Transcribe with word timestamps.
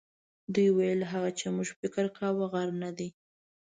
دوی 0.53 0.69
ویل 0.77 1.01
هغه 1.11 1.29
چې 1.39 1.45
موږ 1.55 1.67
فکر 1.79 2.05
کاوه 2.17 2.45
غر 2.53 2.69
نه 2.83 2.89
دی. 2.97 3.09